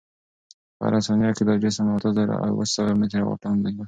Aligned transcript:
په 0.77 0.81
هره 0.85 0.99
ثانیه 1.05 1.31
کې 1.37 1.43
دا 1.49 1.55
جسم 1.63 1.87
اته 1.95 2.09
زره 2.17 2.35
اوه 2.47 2.65
سوه 2.75 2.91
متره 2.99 3.23
واټن 3.27 3.55
وهي. 3.61 3.79